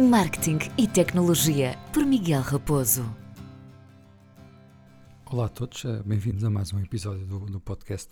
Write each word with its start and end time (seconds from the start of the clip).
Marketing 0.00 0.58
e 0.76 0.88
Tecnologia, 0.88 1.78
por 1.92 2.04
Miguel 2.04 2.42
Raposo. 2.42 3.04
Olá 5.26 5.46
a 5.46 5.48
todos, 5.48 5.84
eh, 5.84 6.02
bem-vindos 6.04 6.42
a 6.42 6.50
mais 6.50 6.72
um 6.72 6.80
episódio 6.80 7.24
do, 7.24 7.38
do 7.46 7.60
podcast. 7.60 8.10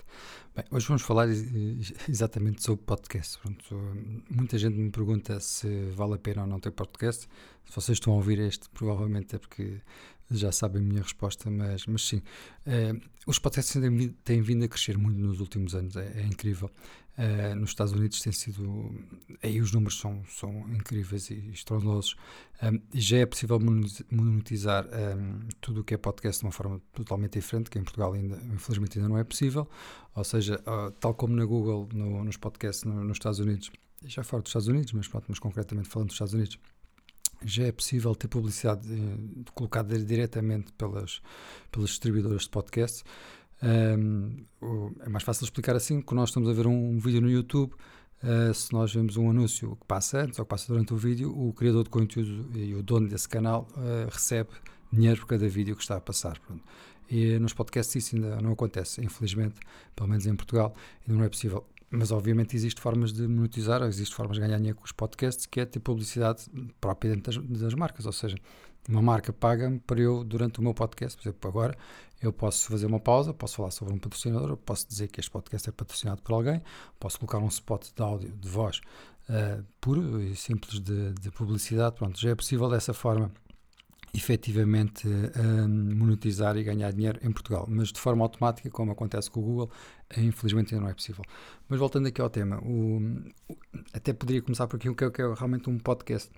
Bem, 0.54 0.64
hoje 0.70 0.86
vamos 0.86 1.02
falar 1.02 1.26
exatamente 2.08 2.62
sobre 2.62 2.84
podcast. 2.84 3.36
Pronto, 3.40 3.74
muita 4.30 4.56
gente 4.58 4.76
me 4.76 4.90
pergunta 4.90 5.40
se 5.40 5.90
vale 5.90 6.14
a 6.14 6.18
pena 6.18 6.42
ou 6.42 6.48
não 6.48 6.60
ter 6.60 6.70
podcast. 6.70 7.28
Se 7.64 7.74
vocês 7.74 7.96
estão 7.96 8.12
a 8.12 8.16
ouvir 8.16 8.38
este, 8.38 8.70
provavelmente 8.70 9.34
é 9.34 9.38
porque 9.40 9.80
já 10.30 10.52
sabem 10.52 10.82
a 10.82 10.84
minha 10.84 11.02
resposta, 11.02 11.50
mas, 11.50 11.86
mas 11.86 12.02
sim. 12.02 12.22
Uh, 12.66 13.00
os 13.26 13.38
podcasts 13.38 13.76
têm, 14.24 14.42
vindo 14.42 14.64
a 14.64 14.68
crescer 14.68 14.96
muito 14.98 15.18
nos 15.18 15.40
últimos 15.40 15.74
anos, 15.74 15.96
é, 15.96 16.20
é 16.20 16.26
incrível. 16.26 16.70
Uh, 17.18 17.54
nos 17.54 17.70
Estados 17.70 17.92
Unidos 17.92 18.20
tem 18.22 18.32
sido. 18.32 18.90
Aí 19.42 19.60
os 19.60 19.70
números 19.70 19.98
são, 20.00 20.24
são 20.26 20.66
incríveis 20.72 21.28
e 21.28 21.50
estrondosos. 21.52 22.16
Um, 22.62 22.80
já 22.94 23.18
é 23.18 23.26
possível 23.26 23.60
monetizar 24.10 24.86
um, 24.86 25.40
tudo 25.60 25.82
o 25.82 25.84
que 25.84 25.92
é 25.92 25.98
podcast 25.98 26.40
de 26.40 26.46
uma 26.46 26.52
forma 26.52 26.80
totalmente 26.94 27.34
diferente, 27.34 27.68
que 27.68 27.78
em 27.78 27.82
Portugal 27.82 28.14
ainda, 28.14 28.40
infelizmente, 28.54 28.98
ainda 28.98 29.10
não 29.10 29.18
é 29.18 29.24
possível. 29.24 29.68
Ou 30.14 30.24
seja, 30.24 30.58
uh, 30.66 30.90
tal 30.92 31.12
como 31.14 31.36
na 31.36 31.44
Google, 31.44 31.86
no, 31.92 32.24
nos 32.24 32.38
podcasts 32.38 32.84
no, 32.84 33.04
nos 33.04 33.16
Estados 33.16 33.40
Unidos, 33.40 33.70
já 34.04 34.24
fora 34.24 34.42
dos 34.42 34.48
Estados 34.48 34.68
Unidos, 34.68 34.92
mas, 34.92 35.06
pronto, 35.06 35.26
mas 35.28 35.38
concretamente 35.38 35.88
falando 35.88 36.08
dos 36.08 36.14
Estados 36.14 36.34
Unidos, 36.34 36.58
já 37.44 37.64
é 37.64 37.72
possível 37.72 38.14
ter 38.14 38.28
publicidade 38.28 38.86
eh, 38.92 39.50
colocada 39.54 39.98
diretamente 39.98 40.72
pelas, 40.72 41.20
pelas 41.70 41.90
distribuidoras 41.90 42.42
de 42.42 42.50
podcasts. 42.50 43.04
Um, 43.62 44.44
é 45.00 45.08
mais 45.08 45.22
fácil 45.22 45.44
explicar 45.44 45.76
assim, 45.76 46.00
que 46.00 46.14
nós 46.14 46.30
estamos 46.30 46.48
a 46.48 46.52
ver 46.52 46.66
um, 46.66 46.90
um 46.90 46.98
vídeo 46.98 47.20
no 47.20 47.30
YouTube, 47.30 47.72
uh, 48.22 48.52
se 48.52 48.72
nós 48.72 48.92
vemos 48.92 49.16
um 49.16 49.30
anúncio 49.30 49.76
que 49.76 49.86
passa 49.86 50.22
antes 50.22 50.38
ou 50.38 50.44
que 50.44 50.48
passa 50.48 50.66
durante 50.66 50.92
o 50.92 50.96
vídeo, 50.96 51.32
o 51.32 51.52
criador 51.52 51.84
de 51.84 51.90
conteúdo 51.90 52.58
e 52.58 52.74
o 52.74 52.82
dono 52.82 53.08
desse 53.08 53.28
canal 53.28 53.68
uh, 53.76 54.10
recebe 54.10 54.50
dinheiro 54.92 55.20
por 55.20 55.28
cada 55.28 55.48
vídeo 55.48 55.76
que 55.76 55.82
está 55.82 55.96
a 55.96 56.00
passar. 56.00 56.38
Pronto. 56.40 56.62
E 57.08 57.38
nos 57.38 57.52
podcasts 57.52 57.94
isso 57.94 58.16
ainda 58.16 58.40
não 58.40 58.52
acontece, 58.52 59.04
infelizmente, 59.04 59.60
pelo 59.94 60.08
menos 60.08 60.26
em 60.26 60.34
Portugal, 60.34 60.74
ainda 61.02 61.18
não 61.18 61.24
é 61.24 61.28
possível. 61.28 61.64
Mas 61.94 62.10
obviamente 62.10 62.56
existem 62.56 62.82
formas 62.82 63.12
de 63.12 63.28
monetizar, 63.28 63.82
existem 63.82 64.16
formas 64.16 64.36
de 64.36 64.40
ganhar 64.40 64.56
dinheiro 64.56 64.78
com 64.78 64.84
os 64.84 64.92
podcasts, 64.92 65.44
que 65.44 65.60
é 65.60 65.66
ter 65.66 65.78
publicidade 65.78 66.46
própria 66.80 67.14
dentro 67.14 67.42
das, 67.42 67.60
das 67.60 67.74
marcas, 67.74 68.06
ou 68.06 68.12
seja, 68.12 68.36
uma 68.88 69.02
marca 69.02 69.32
paga-me 69.32 69.78
para 69.78 70.00
eu, 70.00 70.24
durante 70.24 70.58
o 70.58 70.62
meu 70.62 70.72
podcast, 70.72 71.16
por 71.16 71.28
exemplo, 71.28 71.50
agora, 71.50 71.76
eu 72.20 72.32
posso 72.32 72.68
fazer 72.68 72.86
uma 72.86 72.98
pausa, 72.98 73.34
posso 73.34 73.56
falar 73.56 73.70
sobre 73.70 73.92
um 73.92 73.98
patrocinador, 73.98 74.56
posso 74.56 74.88
dizer 74.88 75.08
que 75.08 75.20
este 75.20 75.30
podcast 75.30 75.68
é 75.68 75.72
patrocinado 75.72 76.22
por 76.22 76.32
alguém, 76.32 76.62
posso 76.98 77.18
colocar 77.18 77.38
um 77.38 77.48
spot 77.48 77.88
de 77.94 78.02
áudio, 78.02 78.32
de 78.32 78.48
voz, 78.48 78.80
uh, 79.28 79.62
puro 79.80 80.20
e 80.22 80.34
simples 80.34 80.80
de, 80.80 81.12
de, 81.12 81.30
publicidade, 81.30 81.96
pronto, 81.96 82.18
já 82.18 82.30
é 82.30 82.34
possível 82.34 82.70
dessa 82.70 82.94
forma 82.94 83.30
efetivamente 84.14 85.08
uh, 85.08 85.68
monetizar 85.68 86.56
e 86.56 86.62
ganhar 86.62 86.92
dinheiro 86.92 87.18
em 87.22 87.32
Portugal, 87.32 87.66
mas 87.68 87.88
de 87.88 87.98
forma 87.98 88.22
automática, 88.22 88.68
como 88.70 88.92
acontece 88.92 89.30
com 89.30 89.40
o 89.40 89.42
Google, 89.42 89.70
infelizmente 90.16 90.74
ainda 90.74 90.84
não 90.84 90.90
é 90.90 90.94
possível. 90.94 91.24
Mas 91.68 91.78
voltando 91.78 92.08
aqui 92.08 92.20
ao 92.20 92.28
tema, 92.28 92.60
o, 92.62 92.98
o, 93.48 93.56
até 93.92 94.12
poderia 94.12 94.42
começar 94.42 94.66
por 94.66 94.76
aqui 94.76 94.88
o 94.88 94.94
que 94.94 95.04
é, 95.04 95.06
é 95.06 95.34
realmente 95.34 95.70
um 95.70 95.78
podcast. 95.78 96.30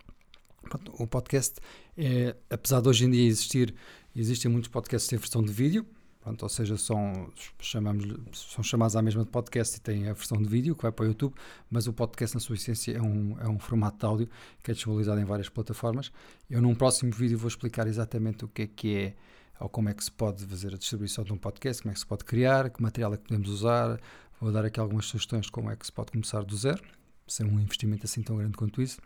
O 0.99 1.07
podcast, 1.07 1.61
é, 1.97 2.35
apesar 2.49 2.81
de 2.81 2.89
hoje 2.89 3.05
em 3.05 3.11
dia 3.11 3.27
existir, 3.27 3.75
existem 4.17 4.51
muitos 4.51 4.71
podcasts 4.71 5.13
em 5.13 5.17
versão 5.17 5.43
de 5.43 5.53
vídeo, 5.53 5.85
Pronto, 6.25 6.43
ou 6.43 6.49
seja, 6.49 6.79
são, 6.79 7.31
chamamos, 7.61 8.07
são 8.33 8.65
chamados 8.65 8.97
à 8.97 9.03
mesma 9.03 9.27
de 9.27 9.31
podcast 9.31 9.77
e 9.77 9.81
têm 9.81 10.09
a 10.09 10.15
versão 10.15 10.39
de 10.39 10.49
vídeo 10.49 10.75
que 10.75 10.83
vai 10.83 10.91
para 10.91 11.05
o 11.05 11.09
YouTube, 11.09 11.35
mas 11.71 11.87
o 11.87 11.93
podcast, 11.93 12.35
na 12.35 12.41
sua 12.41 12.55
essência, 12.55 12.97
é 12.97 13.03
um, 13.03 13.37
é 13.39 13.47
um 13.47 13.59
formato 13.59 13.99
de 13.99 14.07
áudio 14.07 14.29
que 14.63 14.71
é 14.71 14.75
disponibilizado 14.75 15.21
em 15.21 15.25
várias 15.27 15.51
plataformas. 15.51 16.11
Eu, 16.49 16.63
num 16.63 16.75
próximo 16.75 17.13
vídeo, 17.13 17.37
vou 17.37 17.47
explicar 17.47 17.87
exatamente 17.87 18.43
o 18.43 18.49
que 18.49 18.63
é 18.63 18.67
que 18.67 18.97
é 18.97 19.15
ou 19.61 19.69
como 19.69 19.91
é 19.91 19.95
que 19.95 20.03
se 20.03 20.11
pode 20.11 20.47
fazer 20.47 20.73
a 20.73 20.79
distribuição 20.79 21.25
de 21.25 21.33
um 21.35 21.37
podcast, 21.37 21.83
como 21.83 21.91
é 21.91 21.95
que 21.95 22.01
se 22.01 22.07
pode 22.07 22.25
criar, 22.25 22.71
que 22.71 22.83
material 22.83 23.13
é 23.13 23.19
que 23.19 23.25
podemos 23.25 23.51
usar. 23.51 24.01
Vou 24.41 24.51
dar 24.51 24.65
aqui 24.65 24.81
algumas 24.81 25.05
sugestões 25.05 25.45
de 25.45 25.53
como 25.53 25.71
é 25.71 25.77
que 25.77 25.85
se 25.85 25.93
pode 25.93 26.11
começar 26.11 26.43
do 26.43 26.57
zero, 26.57 26.83
sem 27.29 27.45
um 27.45 27.61
investimento 27.61 28.07
assim 28.07 28.23
tão 28.23 28.39
grande 28.39 28.57
quanto 28.57 28.81
isso. 28.81 28.99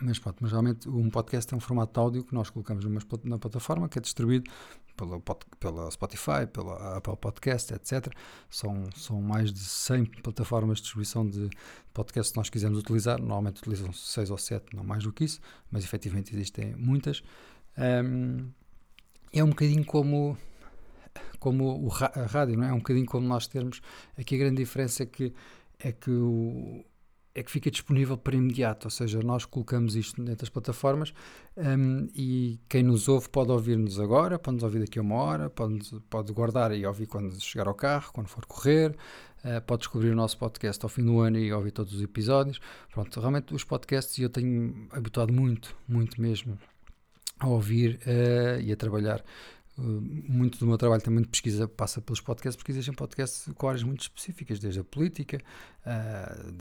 Mas 0.00 0.18
pronto, 0.18 0.36
mas 0.40 0.52
realmente 0.52 0.88
um 0.88 1.10
podcast 1.10 1.52
é 1.52 1.56
um 1.56 1.60
formato 1.60 1.92
de 1.92 1.98
áudio 1.98 2.24
que 2.24 2.34
nós 2.34 2.50
colocamos 2.50 2.84
numa, 2.84 3.00
na 3.24 3.38
plataforma 3.38 3.88
que 3.88 3.98
é 3.98 4.02
distribuído 4.02 4.50
pela, 4.96 5.20
pela 5.60 5.90
Spotify, 5.90 6.46
pela 6.52 6.96
Apple 6.96 7.16
Podcast, 7.16 7.72
etc. 7.74 8.12
São, 8.50 8.88
são 8.96 9.20
mais 9.20 9.52
de 9.52 9.60
100 9.60 10.06
plataformas 10.22 10.78
de 10.78 10.82
distribuição 10.82 11.28
de 11.28 11.50
podcast 11.92 12.32
que 12.32 12.38
nós 12.38 12.50
quisermos 12.50 12.78
utilizar. 12.78 13.18
Normalmente 13.18 13.58
utilizam 13.58 13.92
6 13.92 14.30
ou 14.30 14.38
7, 14.38 14.74
não 14.74 14.84
mais 14.84 15.04
do 15.04 15.12
que 15.12 15.24
isso, 15.24 15.40
mas 15.70 15.84
efetivamente 15.84 16.34
existem 16.34 16.74
muitas. 16.76 17.22
Um, 17.78 18.50
é 19.32 19.44
um 19.44 19.50
bocadinho 19.50 19.84
como, 19.84 20.36
como 21.38 21.90
a 22.00 22.26
rádio, 22.26 22.56
não 22.56 22.64
é? 22.64 22.70
É 22.70 22.72
um 22.72 22.78
bocadinho 22.78 23.06
como 23.06 23.26
nós 23.26 23.46
termos. 23.46 23.80
Aqui 24.18 24.34
a 24.34 24.38
grande 24.38 24.56
diferença 24.56 25.02
é 25.02 25.06
que, 25.06 25.32
é 25.78 25.92
que 25.92 26.10
o 26.10 26.84
é 27.36 27.42
que 27.42 27.50
fica 27.50 27.70
disponível 27.70 28.16
para 28.16 28.34
imediato, 28.34 28.86
ou 28.86 28.90
seja, 28.90 29.20
nós 29.22 29.44
colocamos 29.44 29.94
isto 29.94 30.22
dentro 30.22 30.40
das 30.40 30.48
plataformas 30.48 31.12
um, 31.54 32.08
e 32.14 32.58
quem 32.66 32.82
nos 32.82 33.08
ouve 33.08 33.28
pode 33.28 33.52
ouvir-nos 33.52 34.00
agora, 34.00 34.38
pode 34.38 34.54
nos 34.54 34.64
ouvir 34.64 34.78
daqui 34.78 34.98
a 34.98 35.02
uma 35.02 35.16
hora, 35.16 35.50
pode, 35.50 36.00
pode 36.08 36.32
guardar 36.32 36.74
e 36.74 36.86
ouvir 36.86 37.06
quando 37.06 37.38
chegar 37.38 37.68
ao 37.68 37.74
carro, 37.74 38.10
quando 38.10 38.28
for 38.28 38.46
correr, 38.46 38.96
uh, 39.44 39.60
pode 39.66 39.80
descobrir 39.80 40.08
o 40.08 40.14
nosso 40.14 40.38
podcast 40.38 40.82
ao 40.82 40.88
fim 40.88 41.04
do 41.04 41.20
ano 41.20 41.38
e 41.38 41.52
ouvir 41.52 41.72
todos 41.72 41.92
os 41.92 42.00
episódios. 42.00 42.58
Pronto, 42.90 43.20
realmente 43.20 43.54
os 43.54 43.64
podcasts 43.64 44.18
eu 44.18 44.30
tenho 44.30 44.88
habituado 44.90 45.30
muito, 45.30 45.76
muito 45.86 46.18
mesmo 46.18 46.58
a 47.38 47.48
ouvir 47.48 48.00
uh, 48.06 48.58
e 48.62 48.72
a 48.72 48.76
trabalhar 48.76 49.22
muito 49.78 50.58
do 50.58 50.66
meu 50.66 50.78
trabalho 50.78 51.02
também 51.02 51.22
de 51.22 51.28
pesquisa 51.28 51.68
passa 51.68 52.00
pelos 52.00 52.20
podcasts, 52.20 52.56
porque 52.56 52.72
existem 52.72 52.94
podcasts 52.94 53.50
com 53.54 53.68
áreas 53.68 53.82
muito 53.82 54.00
específicas, 54.02 54.58
desde 54.58 54.80
a 54.80 54.84
política, 54.84 55.38
uh, 55.86 56.52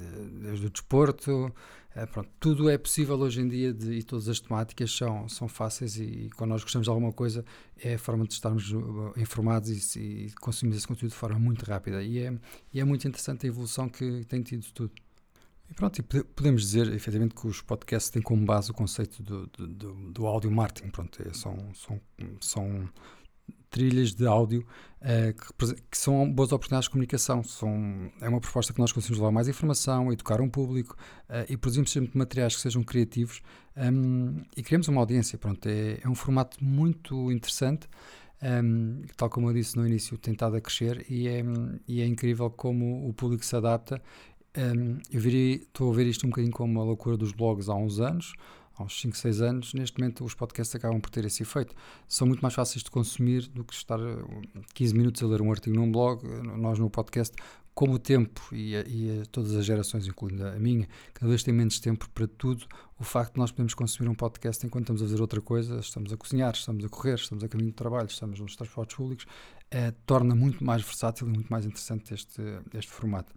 desde 0.42 0.68
o 0.68 0.70
desporto, 0.70 1.48
uh, 1.48 2.08
pronto, 2.12 2.30
tudo 2.40 2.70
é 2.70 2.78
possível 2.78 3.18
hoje 3.18 3.42
em 3.42 3.48
dia 3.48 3.74
de, 3.74 3.94
e 3.94 4.04
todas 4.04 4.28
as 4.28 4.40
temáticas 4.40 4.92
são, 4.92 5.30
são 5.30 5.48
fáceis 5.48 5.98
e, 5.98 6.04
e, 6.04 6.30
quando 6.32 6.50
nós 6.50 6.62
gostamos 6.62 6.86
de 6.86 6.90
alguma 6.90 7.14
coisa 7.14 7.46
é 7.78 7.94
a 7.94 8.00
forma 8.00 8.28
de 8.28 8.34
estarmos 8.34 8.74
informados 9.16 9.96
e, 9.96 10.00
e 10.02 10.26
esse 10.26 10.88
conteúdo 10.88 11.12
de 11.12 11.18
forma 11.18 11.40
muito 11.40 11.64
rápida 11.64 12.04
e 12.04 12.20
é, 12.20 12.34
e 12.74 12.80
é 12.80 12.84
muito 12.84 13.08
interessante 13.08 13.46
a 13.46 13.50
evolução 13.50 13.88
que 13.88 14.26
tem 14.26 14.42
tido 14.42 14.66
tudo. 14.74 15.05
E 15.70 15.74
pronto, 15.74 16.00
e 16.00 16.04
podemos 16.04 16.62
dizer 16.62 16.94
efetivamente 16.94 17.34
que 17.36 17.48
os 17.48 17.62
podcasts 17.62 18.10
têm 18.10 18.22
como 18.22 18.46
base 18.46 18.72
o 18.72 18.74
conceito 18.74 19.24
do, 19.24 19.48
do, 19.48 20.12
do, 20.12 20.28
áudio 20.28 20.52
marketing. 20.52 20.90
Pronto, 20.90 21.22
é, 21.28 21.34
são, 21.34 21.58
são, 21.74 22.00
são 22.40 22.90
trilhas 23.70 24.14
de 24.14 24.26
áudio 24.26 24.66
uh, 25.02 25.34
que, 25.34 25.74
que, 25.92 25.98
são 25.98 26.32
boas 26.32 26.52
oportunidades 26.54 26.86
de 26.86 26.92
comunicação. 26.92 27.44
São, 27.44 28.12
é 28.22 28.30
uma 28.30 28.40
proposta 28.40 28.72
que 28.72 28.80
nós 28.80 28.92
conseguimos 28.92 29.20
levar 29.20 29.32
mais 29.32 29.48
informação, 29.48 30.14
educar 30.14 30.40
um 30.40 30.50
público 30.50 30.96
uh, 31.30 31.52
e 31.52 31.58
produzimos 31.58 31.92
sempre 31.92 32.18
materiais 32.18 32.56
que 32.56 32.62
sejam 32.62 32.84
criativos 32.84 33.42
um, 33.76 34.42
e 34.56 34.64
criamos 34.64 34.88
uma 34.88 35.02
audiência. 35.02 35.38
Pronto, 35.38 35.68
é, 35.68 36.00
é 36.02 36.08
um 36.08 36.16
formato 36.16 36.64
muito 36.64 37.32
interessante. 37.32 37.90
Um, 38.42 39.02
tal 39.18 39.30
como 39.30 39.50
eu 39.50 39.54
disse 39.54 39.76
no 39.76 39.88
início, 39.88 40.18
tentado 40.18 40.56
a 40.56 40.62
crescer 40.62 41.06
e 41.10 41.28
é, 41.28 41.44
e 41.88 42.02
é 42.02 42.06
incrível 42.06 42.50
como 42.50 43.10
o 43.10 43.14
público 43.14 43.44
se 43.44 43.56
adapta 43.56 44.02
um, 44.58 44.98
eu 45.12 45.20
estou 45.56 45.92
a 45.92 45.96
ver 45.96 46.06
isto 46.08 46.26
um 46.26 46.30
bocadinho 46.30 46.54
como 46.54 46.80
a 46.80 46.84
loucura 46.84 47.18
dos 47.18 47.32
blogs 47.32 47.70
há 47.70 47.76
uns 47.76 48.00
anos, 48.00 48.34
uns 48.84 49.00
5, 49.00 49.18
6 49.18 49.42
anos. 49.42 49.74
Neste 49.74 50.00
momento, 50.00 50.26
os 50.26 50.34
podcasts 50.34 50.76
acabam 50.76 51.00
por 51.00 51.10
ter 51.10 51.26
esse 51.26 51.44
efeito. 51.44 51.74
São 52.08 52.28
muito 52.28 52.42
mais 52.42 52.54
fáceis 52.54 52.84
de 52.84 52.92
consumir 52.92 53.48
do 53.48 53.64
que 53.64 53.74
estar 53.74 54.00
15 54.74 54.94
minutos 54.96 55.24
a 55.24 55.28
ler 55.28 55.42
um 55.42 55.52
artigo 55.52 55.76
num 55.76 55.92
blog. 55.92 56.24
Nós, 56.58 56.80
no 56.80 56.90
podcast, 56.90 57.36
como 57.76 57.96
o 57.96 58.00
tempo 58.00 58.42
e, 58.54 58.76
a, 58.76 58.84
e 58.88 59.22
a 59.22 59.26
todas 59.26 59.54
as 59.54 59.66
gerações, 59.66 60.08
incluindo 60.08 60.48
a 60.48 60.58
minha, 60.58 60.88
cada 61.14 61.30
vez 61.30 61.44
tem 61.44 61.54
menos 61.54 61.78
tempo 61.80 62.10
para 62.10 62.26
tudo, 62.26 62.66
o 62.98 63.04
facto 63.04 63.34
de 63.34 63.40
nós 63.40 63.52
podermos 63.52 63.74
consumir 63.74 64.10
um 64.10 64.16
podcast 64.16 64.66
enquanto 64.66 64.84
estamos 64.84 65.02
a 65.02 65.06
fazer 65.06 65.22
outra 65.22 65.42
coisa, 65.42 65.78
estamos 65.80 66.14
a 66.14 66.18
cozinhar, 66.18 66.54
estamos 66.54 66.86
a 66.86 66.90
correr, 66.90 67.16
estamos 67.16 67.44
a 67.44 67.50
caminho 67.50 67.72
de 67.72 67.76
trabalho, 67.76 68.08
estamos 68.08 68.40
nos 68.40 68.56
transportes 68.56 68.96
públicos, 68.96 69.26
é, 69.70 69.92
torna 70.06 70.34
muito 70.34 70.64
mais 70.64 70.82
versátil 70.82 71.28
e 71.28 71.32
muito 71.32 71.50
mais 71.50 71.66
interessante 71.66 72.14
este, 72.14 72.42
este 72.74 72.92
formato. 72.92 73.34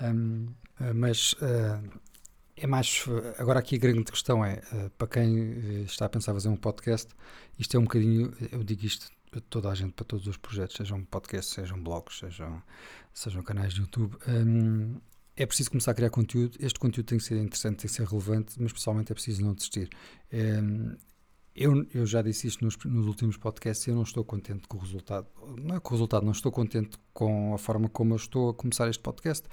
Um, 0.00 0.46
eh, 0.80 0.92
mas 0.94 1.34
uh, 1.34 2.00
é 2.56 2.66
mais. 2.66 3.04
Agora, 3.38 3.60
aqui 3.60 3.76
a 3.76 3.78
grande 3.78 4.04
questão 4.04 4.44
é: 4.44 4.62
uh, 4.72 4.90
para 4.90 5.08
quem 5.08 5.82
está 5.82 6.06
a 6.06 6.08
pensar 6.08 6.32
fazer 6.32 6.48
um 6.48 6.56
podcast, 6.56 7.08
isto 7.58 7.76
é 7.76 7.80
um 7.80 7.84
bocadinho. 7.84 8.32
Eu 8.50 8.62
digo 8.62 8.84
isto 8.84 9.10
a 9.34 9.40
toda 9.40 9.70
a 9.70 9.74
gente, 9.74 9.92
para 9.92 10.04
todos 10.04 10.26
os 10.26 10.36
projetos, 10.36 10.76
sejam 10.76 11.04
podcasts, 11.04 11.54
sejam 11.54 11.82
blogs, 11.82 12.18
sejam, 12.18 12.62
sejam 13.12 13.42
canais 13.42 13.72
de 13.72 13.80
YouTube. 13.80 14.16
Um, 14.28 15.00
é 15.36 15.46
preciso 15.46 15.70
começar 15.70 15.92
a 15.92 15.94
criar 15.94 16.10
conteúdo. 16.10 16.56
Este 16.60 16.78
conteúdo 16.78 17.06
tem 17.06 17.18
que 17.18 17.24
ser 17.24 17.38
interessante, 17.38 17.78
tem 17.78 17.88
que 17.88 17.96
ser 17.96 18.06
relevante, 18.06 18.60
mas 18.60 18.72
pessoalmente 18.72 19.10
é 19.10 19.14
preciso 19.14 19.42
não 19.42 19.54
desistir. 19.54 19.88
Um, 20.32 20.96
eu, 21.54 21.86
eu 21.92 22.06
já 22.06 22.22
disse 22.22 22.46
isto 22.46 22.64
nos, 22.64 22.76
nos, 22.84 23.06
últimos 23.06 23.36
podcasts 23.36 23.86
eu 23.86 23.94
não 23.94 24.02
estou 24.02 24.24
contente 24.24 24.66
com 24.66 24.78
o 24.78 24.80
resultado. 24.80 25.26
Não 25.60 25.76
é 25.76 25.80
com 25.80 25.90
o 25.90 25.92
resultado, 25.92 26.24
não 26.24 26.32
estou 26.32 26.50
contente 26.50 26.96
com 27.12 27.54
a 27.54 27.58
forma 27.58 27.88
como 27.88 28.14
eu 28.14 28.16
estou 28.16 28.50
a 28.50 28.54
começar 28.54 28.88
este 28.88 29.02
podcast, 29.02 29.46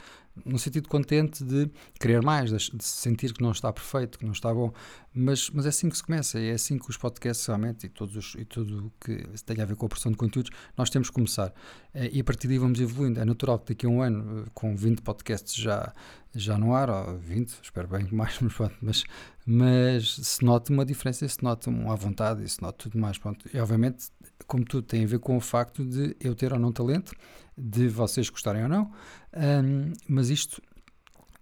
no 0.45 0.57
sentido 0.57 0.87
contente 0.87 1.43
de 1.43 1.69
querer 1.99 2.21
mais, 2.21 2.51
de 2.51 2.83
sentir 2.83 3.33
que 3.33 3.41
não 3.41 3.51
está 3.51 3.71
perfeito, 3.73 4.17
que 4.17 4.25
não 4.25 4.31
está 4.31 4.53
bom, 4.53 4.71
mas, 5.13 5.49
mas 5.49 5.65
é 5.65 5.69
assim 5.69 5.89
que 5.89 5.97
se 5.97 6.03
começa, 6.03 6.39
é 6.39 6.51
assim 6.51 6.77
que 6.77 6.89
os 6.89 6.95
podcasts 6.95 7.45
realmente 7.45 7.85
e, 7.85 7.89
todos 7.89 8.15
os, 8.15 8.35
e 8.35 8.45
tudo 8.45 8.87
o 8.87 8.91
que 9.03 9.17
tem 9.45 9.61
a 9.61 9.65
ver 9.65 9.75
com 9.75 9.85
a 9.85 9.89
produção 9.89 10.11
de 10.11 10.17
conteúdos, 10.17 10.51
nós 10.77 10.89
temos 10.89 11.09
que 11.09 11.15
começar. 11.15 11.53
Eh, 11.93 12.11
e 12.13 12.21
a 12.21 12.23
partir 12.23 12.47
daí 12.47 12.57
vamos 12.57 12.79
evoluindo. 12.79 13.19
É 13.19 13.25
natural 13.25 13.59
que 13.59 13.73
daqui 13.73 13.85
a 13.85 13.89
um 13.89 14.01
ano, 14.01 14.43
eh, 14.45 14.49
com 14.53 14.75
20 14.75 15.01
podcasts 15.01 15.53
já, 15.53 15.93
já 16.33 16.57
no 16.57 16.73
ar, 16.73 16.89
ou 16.89 17.17
20, 17.17 17.59
espero 17.61 17.87
bem 17.87 18.05
que 18.05 18.15
mais, 18.15 18.37
mas, 18.41 18.53
pronto, 18.53 18.75
mas, 18.81 19.03
mas 19.51 20.13
se 20.13 20.45
note 20.45 20.71
uma 20.71 20.85
diferença, 20.85 21.27
se 21.27 21.41
note 21.41 21.69
uma 21.69 21.95
vontade, 21.95 22.47
se 22.47 22.61
note 22.61 22.77
tudo 22.77 22.99
mais. 22.99 23.17
Pronto. 23.17 23.49
E 23.51 23.59
obviamente, 23.59 24.11
como 24.45 24.63
tudo 24.63 24.85
tem 24.85 25.03
a 25.03 25.07
ver 25.07 25.17
com 25.17 25.35
o 25.35 25.41
facto 25.41 25.83
de 25.83 26.15
eu 26.19 26.35
ter 26.35 26.53
ou 26.53 26.59
não 26.59 26.71
talento, 26.71 27.13
de 27.57 27.87
vocês 27.87 28.29
gostarem 28.29 28.61
ou 28.61 28.69
não, 28.69 28.91
um, 29.35 29.91
mas 30.07 30.29
isto 30.29 30.61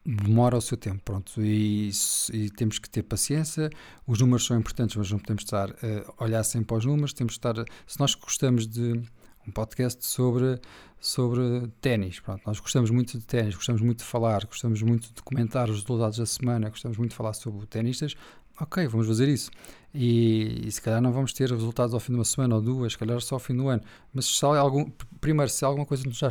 demora 0.06 0.56
o 0.56 0.62
seu 0.62 0.78
tempo, 0.78 1.02
pronto, 1.04 1.44
e, 1.44 1.92
e, 2.32 2.50
temos 2.52 2.80
que 2.80 2.90
ter 2.90 3.04
paciência, 3.04 3.70
os 4.08 4.22
números 4.22 4.46
são 4.46 4.58
importantes, 4.58 4.96
mas 4.96 5.12
não 5.12 5.20
podemos 5.20 5.44
estar 5.44 5.70
a 5.70 6.24
olhar 6.24 6.46
sempre 6.46 6.68
para 6.68 6.78
os 6.78 6.86
números, 6.86 7.12
temos 7.12 7.34
que 7.34 7.40
estar, 7.40 7.56
se 7.86 8.00
nós 8.00 8.16
gostamos 8.16 8.66
de 8.66 9.02
um 9.48 9.52
podcast 9.52 10.06
sobre, 10.06 10.60
sobre 11.00 11.68
ténis, 11.82 12.22
nós 12.46 12.60
gostamos 12.60 12.90
muito 12.90 13.18
de 13.18 13.26
ténis, 13.26 13.56
gostamos 13.56 13.82
muito 13.82 14.00
de 14.00 14.06
falar, 14.06 14.46
gostamos 14.46 14.82
muito 14.82 15.14
de 15.14 15.22
comentar 15.22 15.70
os 15.70 15.82
resultados 15.82 16.18
da 16.18 16.26
semana, 16.26 16.70
gostamos 16.70 16.98
muito 16.98 17.12
de 17.12 17.18
falar 17.18 17.34
sobre 17.34 17.66
tenistas, 17.66 18.16
ok, 18.60 18.88
vamos 18.88 19.08
fazer 19.08 19.28
isso. 19.28 19.50
E, 19.94 20.68
e, 20.68 20.72
se 20.72 20.82
calhar 20.82 21.02
não 21.02 21.12
vamos 21.12 21.34
ter 21.34 21.50
resultados 21.50 21.94
ao 21.94 22.00
fim 22.00 22.12
de 22.12 22.20
uma 22.20 22.26
semana 22.26 22.56
ou 22.56 22.62
duas, 22.62 22.92
se 22.92 22.98
calhar 22.98 23.20
só 23.22 23.36
ao 23.36 23.40
fim 23.40 23.56
do 23.56 23.68
ano. 23.68 23.82
Mas 24.14 24.26
se 24.26 24.46
algum, 24.46 24.90
primeiro, 25.20 25.50
se 25.50 25.64
alguma 25.66 25.86
coisa 25.86 26.04
nos 26.04 26.20
dá, 26.20 26.30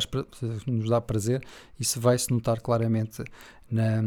nos 0.67 0.89
dá 0.89 1.01
prazer, 1.01 1.43
isso 1.79 1.99
vai-se 1.99 2.31
notar 2.31 2.61
claramente 2.61 3.23
na, 3.69 4.01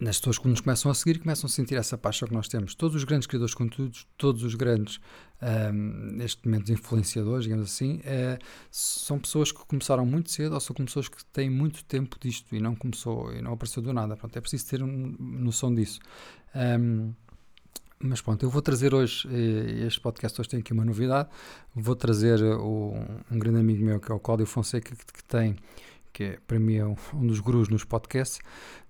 nas 0.00 0.18
pessoas 0.18 0.38
que 0.38 0.46
nos 0.46 0.60
começam 0.60 0.90
a 0.90 0.94
seguir 0.94 1.18
começam 1.18 1.48
a 1.48 1.50
sentir 1.50 1.74
essa 1.74 1.98
paixão 1.98 2.28
que 2.28 2.34
nós 2.34 2.46
temos. 2.46 2.74
Todos 2.74 2.96
os 2.96 3.04
grandes 3.04 3.26
criadores 3.26 3.50
de 3.50 3.56
conteúdos, 3.56 4.06
todos 4.16 4.44
os 4.44 4.54
grandes, 4.54 5.00
um, 5.42 6.12
neste 6.12 6.46
momento, 6.46 6.72
influenciadores, 6.72 7.44
digamos 7.44 7.66
assim, 7.66 7.96
uh, 7.96 8.38
são 8.70 9.18
pessoas 9.18 9.50
que 9.50 9.64
começaram 9.66 10.06
muito 10.06 10.30
cedo 10.30 10.52
ou 10.54 10.60
são 10.60 10.74
pessoas 10.76 11.08
que 11.08 11.24
têm 11.26 11.50
muito 11.50 11.84
tempo 11.84 12.16
disto 12.20 12.54
e 12.54 12.60
não 12.60 12.76
começou 12.76 13.32
e 13.32 13.42
não 13.42 13.52
apareceu 13.52 13.82
do 13.82 13.92
nada. 13.92 14.16
Pronto, 14.16 14.36
é 14.36 14.40
preciso 14.40 14.68
ter 14.68 14.82
um, 14.82 15.16
noção 15.18 15.74
disso. 15.74 15.98
Um, 16.54 17.12
mas 18.00 18.20
pronto, 18.20 18.44
eu 18.44 18.50
vou 18.50 18.62
trazer 18.62 18.94
hoje, 18.94 19.28
eh, 19.28 19.86
este 19.86 20.00
podcast 20.00 20.40
hoje 20.40 20.48
tem 20.48 20.60
aqui 20.60 20.72
uma 20.72 20.84
novidade, 20.84 21.28
vou 21.74 21.96
trazer 21.96 22.40
o, 22.44 22.94
um 23.28 23.38
grande 23.40 23.58
amigo 23.58 23.84
meu 23.84 23.98
que 23.98 24.12
é 24.12 24.14
o 24.14 24.20
Cláudio 24.20 24.46
Fonseca, 24.46 24.94
que, 24.94 25.04
que 25.04 25.24
tem, 25.24 25.56
que 26.12 26.22
é, 26.22 26.38
para 26.46 26.60
mim 26.60 26.76
é 26.76 26.84
um, 26.84 26.94
um, 27.14 27.26
dos 27.26 27.40
gurus 27.40 27.68
nos 27.68 27.82
podcasts, 27.82 28.38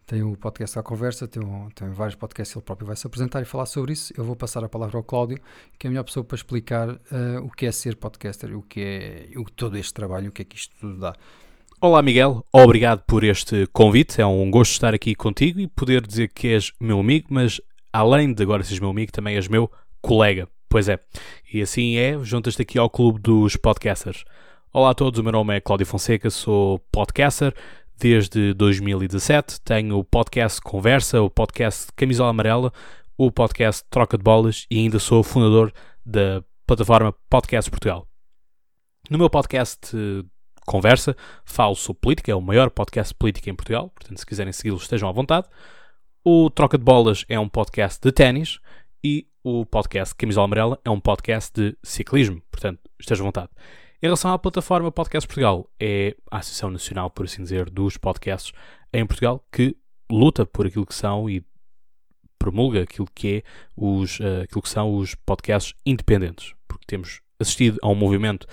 tem 0.08 0.22
o 0.22 0.34
podcast 0.38 0.78
à 0.78 0.82
conversa, 0.82 1.28
tem, 1.28 1.44
um, 1.44 1.68
tem 1.74 1.90
vários 1.90 2.14
podcasts, 2.14 2.56
ele 2.56 2.64
próprio 2.64 2.86
vai 2.86 2.96
se 2.96 3.06
apresentar 3.06 3.42
e 3.42 3.44
falar 3.44 3.66
sobre 3.66 3.92
isso. 3.92 4.10
Eu 4.16 4.24
vou 4.24 4.34
passar 4.34 4.64
a 4.64 4.68
palavra 4.68 4.96
ao 4.96 5.04
Cláudio, 5.04 5.38
que 5.78 5.86
é 5.86 5.88
a 5.88 5.90
melhor 5.90 6.02
pessoa 6.02 6.24
para 6.24 6.34
explicar 6.34 6.88
uh, 6.88 6.98
o 7.44 7.50
que 7.50 7.66
é 7.66 7.70
ser 7.70 7.94
podcaster, 7.94 8.56
o 8.56 8.62
que 8.62 8.80
é 8.80 9.38
o, 9.38 9.44
todo 9.44 9.76
este 9.76 9.92
trabalho, 9.92 10.30
o 10.30 10.32
que 10.32 10.40
é 10.40 10.44
que 10.46 10.56
isto 10.56 10.74
tudo 10.80 10.98
dá. 10.98 11.14
Olá 11.78 12.00
Miguel, 12.00 12.42
obrigado 12.50 13.02
por 13.06 13.22
este 13.22 13.66
convite. 13.66 14.18
É 14.18 14.24
um 14.24 14.50
gosto 14.50 14.72
estar 14.72 14.94
aqui 14.94 15.14
contigo 15.14 15.60
e 15.60 15.68
poder 15.68 16.06
dizer 16.06 16.28
que 16.28 16.48
és 16.48 16.72
meu 16.80 16.98
amigo, 17.00 17.26
mas 17.28 17.60
além 17.92 18.32
de 18.32 18.42
agora 18.42 18.64
seres 18.64 18.80
meu 18.80 18.88
amigo, 18.88 19.12
também 19.12 19.36
és 19.36 19.46
meu 19.46 19.70
colega. 20.00 20.48
Pois 20.70 20.88
é. 20.88 20.98
E 21.52 21.60
assim 21.60 21.96
é, 21.96 22.18
juntas-te 22.24 22.62
aqui 22.62 22.78
ao 22.78 22.88
clube 22.88 23.20
dos 23.20 23.56
podcasters. 23.56 24.24
Olá 24.72 24.90
a 24.90 24.94
todos, 24.94 25.20
o 25.20 25.22
meu 25.22 25.32
nome 25.32 25.54
é 25.54 25.60
Cláudio 25.60 25.86
Fonseca, 25.86 26.30
sou 26.30 26.78
podcaster 26.90 27.54
desde 27.98 28.54
2017. 28.54 29.60
Tenho 29.62 29.98
o 29.98 30.04
podcast 30.04 30.60
Conversa, 30.60 31.20
o 31.20 31.28
podcast 31.28 31.88
Camisola 31.96 32.30
Amarela, 32.30 32.72
o 33.16 33.30
podcast 33.32 33.84
Troca 33.90 34.16
de 34.16 34.22
Bolas 34.22 34.66
e 34.70 34.78
ainda 34.78 34.98
sou 34.98 35.22
fundador 35.22 35.72
da 36.06 36.44
plataforma 36.66 37.12
Podcast 37.28 37.70
Portugal. 37.70 38.06
No 39.10 39.18
meu 39.18 39.28
podcast 39.28 39.90
Conversa 40.64 41.16
falo 41.44 41.74
sobre 41.74 42.00
política, 42.00 42.30
é 42.30 42.34
o 42.34 42.40
maior 42.40 42.70
podcast 42.70 43.12
de 43.12 43.18
política 43.18 43.50
em 43.50 43.54
Portugal, 43.54 43.90
portanto, 43.90 44.18
se 44.18 44.26
quiserem 44.26 44.52
segui-lo, 44.52 44.76
estejam 44.76 45.08
à 45.08 45.12
vontade. 45.12 45.48
O 46.22 46.50
Troca 46.50 46.78
de 46.78 46.84
Bolas 46.84 47.24
é 47.28 47.40
um 47.40 47.48
podcast 47.48 48.00
de 48.00 48.12
ténis 48.12 48.60
e 49.02 49.26
o 49.42 49.64
podcast 49.64 50.14
Camisola 50.14 50.44
Amarela 50.44 50.78
é 50.84 50.90
um 50.90 51.00
podcast 51.00 51.52
de 51.52 51.76
ciclismo, 51.82 52.42
portanto, 52.50 52.80
esteja 53.00 53.22
à 53.22 53.24
vontade. 53.24 53.48
Em 54.00 54.06
relação 54.06 54.32
à 54.32 54.38
plataforma 54.38 54.92
Podcast 54.92 55.26
Portugal, 55.26 55.68
é 55.80 56.14
a 56.30 56.38
Associação 56.38 56.70
Nacional, 56.70 57.10
por 57.10 57.24
assim 57.26 57.42
dizer, 57.42 57.68
dos 57.68 57.96
podcasts 57.96 58.52
em 58.92 59.04
Portugal 59.04 59.44
que 59.50 59.76
luta 60.08 60.46
por 60.46 60.68
aquilo 60.68 60.86
que 60.86 60.94
são 60.94 61.28
e 61.28 61.44
promulga 62.38 62.82
aquilo 62.82 63.08
que, 63.12 63.38
é 63.38 63.42
os, 63.76 64.20
uh, 64.20 64.42
aquilo 64.44 64.62
que 64.62 64.68
são 64.68 64.94
os 64.94 65.16
podcasts 65.16 65.74
independentes, 65.84 66.54
porque 66.68 66.84
temos 66.86 67.20
assistido 67.40 67.76
a 67.82 67.88
um 67.88 67.94
movimento 67.96 68.46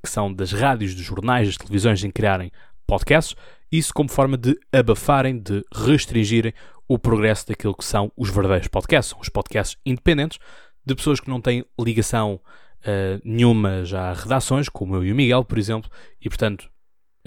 que 0.00 0.08
são 0.08 0.32
das 0.32 0.52
rádios, 0.52 0.94
dos 0.94 1.04
jornais, 1.04 1.48
das 1.48 1.56
televisões 1.56 2.04
em 2.04 2.10
criarem 2.12 2.52
podcasts, 2.86 3.34
isso 3.72 3.92
como 3.92 4.08
forma 4.08 4.36
de 4.36 4.56
abafarem, 4.72 5.40
de 5.40 5.64
restringirem 5.74 6.54
o 6.86 7.00
progresso 7.00 7.48
daquilo 7.48 7.74
que 7.74 7.84
são 7.84 8.12
os 8.16 8.30
verdadeiros 8.30 8.68
podcasts, 8.68 9.12
os 9.20 9.28
podcasts 9.28 9.76
independentes 9.84 10.38
de 10.86 10.94
pessoas 10.94 11.18
que 11.18 11.28
não 11.28 11.40
têm 11.40 11.64
ligação 11.80 12.40
uh, 12.84 13.20
nenhuma 13.24 13.84
já 13.84 14.12
redações, 14.12 14.68
como 14.68 14.96
eu 14.96 15.04
e 15.04 15.12
o 15.12 15.14
Miguel, 15.14 15.44
por 15.44 15.58
exemplo, 15.58 15.90
e 16.20 16.28
portanto 16.28 16.70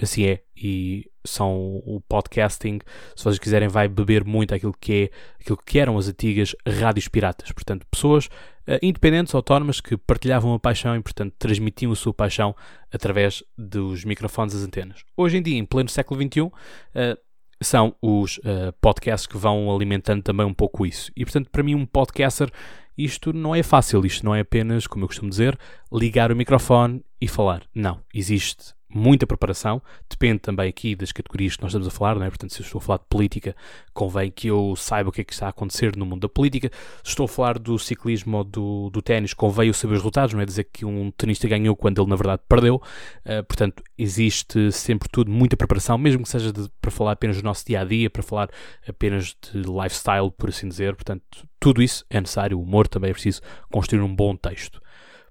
assim 0.00 0.26
é. 0.26 0.42
E 0.56 1.10
são 1.24 1.82
o 1.84 2.00
podcasting, 2.08 2.78
se 3.14 3.24
vocês 3.24 3.38
quiserem, 3.38 3.68
vai 3.68 3.88
beber 3.88 4.24
muito 4.24 4.54
aquilo 4.54 4.74
que 4.78 4.92
é 4.92 5.10
aquilo 5.40 5.58
que 5.64 5.78
eram 5.78 5.98
as 5.98 6.08
antigas 6.08 6.54
rádios 6.66 7.08
piratas. 7.08 7.52
Portanto, 7.52 7.86
pessoas 7.90 8.26
uh, 8.26 8.78
independentes, 8.82 9.34
autónomas, 9.34 9.80
que 9.80 9.96
partilhavam 9.96 10.54
a 10.54 10.58
paixão 10.58 10.96
e, 10.96 11.02
portanto, 11.02 11.34
transmitiam 11.38 11.92
a 11.92 11.96
sua 11.96 12.14
paixão 12.14 12.54
através 12.92 13.42
dos 13.56 14.04
microfones 14.04 14.54
das 14.54 14.62
antenas. 14.62 15.04
Hoje 15.16 15.36
em 15.38 15.42
dia, 15.42 15.58
em 15.58 15.64
pleno 15.64 15.88
século 15.88 16.20
XXI, 16.20 16.40
uh, 16.40 16.52
eh, 16.94 17.16
são 17.60 17.94
os 18.00 18.38
uh, 18.38 18.72
podcasts 18.80 19.26
que 19.26 19.36
vão 19.36 19.74
alimentando 19.74 20.22
também 20.22 20.46
um 20.46 20.54
pouco 20.54 20.86
isso. 20.86 21.10
E, 21.16 21.24
portanto, 21.24 21.50
para 21.50 21.62
mim, 21.62 21.74
um 21.74 21.84
podcaster, 21.84 22.50
isto 22.98 23.32
não 23.32 23.54
é 23.54 23.62
fácil. 23.62 24.04
Isto 24.04 24.26
não 24.26 24.34
é 24.34 24.40
apenas, 24.40 24.86
como 24.86 25.04
eu 25.04 25.08
costumo 25.08 25.30
dizer, 25.30 25.58
ligar 25.92 26.32
o 26.32 26.36
microfone 26.36 27.02
e 27.20 27.28
falar. 27.28 27.62
Não. 27.74 28.00
Existe 28.12 28.77
muita 28.92 29.26
preparação, 29.26 29.82
depende 30.08 30.40
também 30.40 30.68
aqui 30.68 30.94
das 30.96 31.12
categorias 31.12 31.56
que 31.56 31.62
nós 31.62 31.70
estamos 31.70 31.86
a 31.86 31.90
falar, 31.90 32.16
não 32.16 32.24
é? 32.24 32.28
Portanto, 32.28 32.52
se 32.52 32.60
eu 32.60 32.64
estou 32.64 32.78
a 32.78 32.82
falar 32.82 32.98
de 32.98 33.04
política, 33.08 33.54
convém 33.92 34.30
que 34.30 34.48
eu 34.48 34.74
saiba 34.76 35.10
o 35.10 35.12
que 35.12 35.20
é 35.20 35.24
que 35.24 35.32
está 35.32 35.46
a 35.46 35.50
acontecer 35.50 35.94
no 35.96 36.06
mundo 36.06 36.20
da 36.20 36.28
política. 36.28 36.70
Se 37.02 37.10
estou 37.10 37.24
a 37.24 37.28
falar 37.28 37.58
do 37.58 37.78
ciclismo 37.78 38.38
ou 38.38 38.44
do, 38.44 38.90
do 38.90 39.02
ténis, 39.02 39.34
convém 39.34 39.68
eu 39.68 39.74
saber 39.74 39.94
os 39.94 39.98
resultados, 40.00 40.34
não 40.34 40.40
é 40.40 40.46
dizer 40.46 40.64
que 40.64 40.84
um 40.84 41.10
tenista 41.10 41.46
ganhou 41.46 41.76
quando 41.76 42.00
ele 42.00 42.08
na 42.08 42.16
verdade 42.16 42.42
perdeu. 42.48 42.76
Uh, 42.76 43.44
portanto, 43.44 43.82
existe 43.96 44.72
sempre 44.72 45.08
tudo, 45.10 45.30
muita 45.30 45.56
preparação, 45.56 45.98
mesmo 45.98 46.22
que 46.22 46.28
seja 46.28 46.52
de, 46.52 46.68
para 46.80 46.90
falar 46.90 47.12
apenas 47.12 47.36
do 47.36 47.42
nosso 47.42 47.66
dia 47.66 47.80
a 47.80 47.84
dia, 47.84 48.08
para 48.08 48.22
falar 48.22 48.48
apenas 48.88 49.36
de 49.52 49.58
lifestyle, 49.58 50.30
por 50.30 50.48
assim 50.48 50.68
dizer. 50.68 50.94
Portanto, 50.94 51.46
tudo 51.60 51.82
isso 51.82 52.04
é 52.08 52.20
necessário, 52.20 52.58
o 52.58 52.62
humor 52.62 52.88
também 52.88 53.10
é 53.10 53.12
preciso 53.12 53.42
construir 53.70 54.00
um 54.00 54.14
bom 54.14 54.34
texto. 54.34 54.80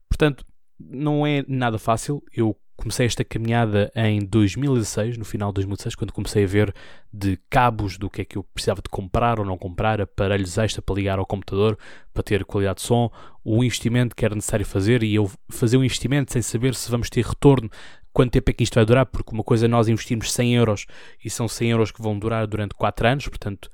Portanto, 0.08 0.46
não 0.80 1.26
é 1.26 1.44
nada 1.48 1.80
fácil. 1.80 2.22
Eu 2.34 2.56
comecei 2.78 3.08
esta 3.08 3.26
caminhada 3.26 3.92
em 3.96 4.20
2016, 4.24 5.18
no 5.18 5.26
final 5.26 5.50
de 5.50 5.56
2016, 5.56 5.96
quando 5.96 6.14
comecei 6.14 6.44
a 6.44 6.48
ver 6.48 6.74
de 7.12 7.38
cabos 7.50 7.98
do 7.98 8.10
que 8.10 8.22
é 8.22 8.26
que 8.26 8.38
eu 8.38 8.44
precisava 8.44 8.82
de 8.82 8.90
comprar 8.90 9.40
ou 9.40 9.46
não 9.46 9.58
comprar, 9.58 10.00
aparelhos 10.00 10.58
extra 10.58 10.82
para 10.82 10.96
ligar 10.96 11.18
ao 11.18 11.26
computador, 11.26 11.78
para 12.14 12.22
ter 12.22 12.46
qualidade 12.46 12.78
de 12.78 12.84
som, 12.84 13.12
o 13.44 13.64
investimento 13.64 14.16
que 14.16 14.24
era 14.24 14.36
necessário 14.36 14.66
fazer 14.66 15.02
e 15.02 15.16
eu 15.16 15.30
fazer 15.50 15.76
um 15.78 15.84
investimento 15.84 16.32
sem 16.32 16.42
saber 16.42 16.76
se 16.76 16.90
vamos 16.90 17.10
ter 17.10 17.26
retorno, 17.26 17.70
quanto 18.14 18.32
tempo 18.32 18.52
é 18.52 18.54
que 18.54 18.64
isto 18.64 18.76
vai 18.76 18.86
durar, 18.86 19.08
porque 19.08 19.34
uma 19.34 19.44
coisa 19.44 19.66
é 19.66 19.68
nós 19.68 19.88
investirmos 19.88 20.32
100 20.32 20.56
euros 20.56 20.86
e 21.24 21.30
são 21.30 21.48
100 21.48 21.72
euros 21.72 21.92
que 21.92 22.02
vão 22.02 22.18
durar 22.18 22.46
durante 22.46 22.76
4 22.76 23.08
anos, 23.08 23.28
portanto 23.28 23.70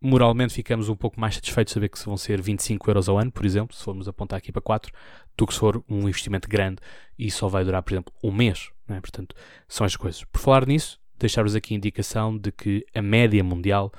moralmente 0.00 0.54
ficamos 0.54 0.88
um 0.88 0.96
pouco 0.96 1.18
mais 1.20 1.34
satisfeitos 1.34 1.72
de 1.72 1.74
saber 1.74 1.88
que 1.88 2.04
vão 2.04 2.16
ser 2.16 2.40
25 2.40 2.90
euros 2.90 3.08
ao 3.08 3.18
ano, 3.18 3.32
por 3.32 3.44
exemplo, 3.44 3.74
se 3.74 3.82
formos 3.82 4.06
apontar 4.06 4.38
aqui 4.38 4.52
para 4.52 4.62
4, 4.62 4.92
do 5.36 5.46
que 5.46 5.52
se 5.52 5.60
for 5.60 5.82
um 5.88 6.08
investimento 6.08 6.48
grande 6.48 6.78
e 7.18 7.30
só 7.30 7.48
vai 7.48 7.64
durar, 7.64 7.82
por 7.82 7.92
exemplo, 7.92 8.14
um 8.22 8.32
mês. 8.32 8.70
É? 8.88 9.00
Portanto, 9.00 9.34
são 9.68 9.84
as 9.84 9.96
coisas. 9.96 10.24
Por 10.24 10.40
falar 10.40 10.66
nisso, 10.66 11.00
deixar-vos 11.18 11.54
aqui 11.54 11.74
a 11.74 11.76
indicação 11.76 12.36
de 12.36 12.52
que 12.52 12.84
a 12.94 13.02
média 13.02 13.42
mundial 13.42 13.92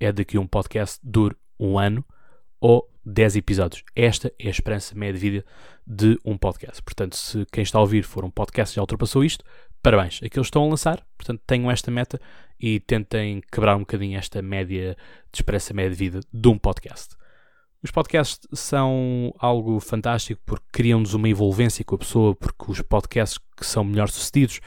é 0.00 0.10
de 0.10 0.24
que 0.24 0.38
um 0.38 0.46
podcast 0.46 0.98
dure 1.02 1.36
um 1.58 1.78
ano 1.78 2.04
ou 2.60 2.88
10 3.04 3.36
episódios. 3.36 3.84
Esta 3.94 4.32
é 4.38 4.48
a 4.48 4.50
esperança 4.50 4.94
média 4.94 5.20
de 5.20 5.30
vida 5.30 5.46
de 5.86 6.18
um 6.24 6.36
podcast. 6.36 6.82
Portanto, 6.82 7.16
se 7.16 7.46
quem 7.52 7.62
está 7.62 7.78
a 7.78 7.82
ouvir 7.82 8.02
for 8.02 8.24
um 8.24 8.30
podcast 8.30 8.72
que 8.72 8.76
já 8.76 8.82
ultrapassou 8.82 9.24
isto, 9.24 9.44
parabéns. 9.82 10.20
Aqueles 10.24 10.46
estão 10.46 10.64
a 10.64 10.68
lançar, 10.68 11.06
portanto, 11.16 11.42
tenham 11.46 11.70
esta 11.70 11.90
meta 11.90 12.20
e 12.58 12.80
tentem 12.80 13.42
quebrar 13.52 13.76
um 13.76 13.80
bocadinho 13.80 14.18
esta 14.18 14.40
média 14.40 14.96
de 15.30 15.38
esperança 15.38 15.74
média 15.74 15.90
de 15.90 15.96
vida 15.96 16.20
de 16.32 16.48
um 16.48 16.58
podcast. 16.58 17.14
Os 17.84 17.90
podcasts 17.90 18.40
são 18.54 19.30
algo 19.38 19.78
fantástico 19.78 20.40
porque 20.46 20.64
criam-nos 20.72 21.12
uma 21.12 21.28
envolvência 21.28 21.84
com 21.84 21.94
a 21.94 21.98
pessoa, 21.98 22.34
porque 22.34 22.72
os 22.72 22.80
podcasts 22.80 23.38
que 23.54 23.66
são 23.66 23.84
melhor 23.84 24.08
sucedidos 24.08 24.60